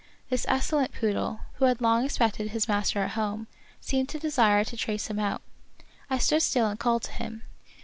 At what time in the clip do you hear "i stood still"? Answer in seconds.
6.09-6.65